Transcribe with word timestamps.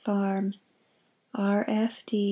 Farm 0.03 0.55
R. 1.35 1.63
F. 1.67 2.03
D. 2.07 2.17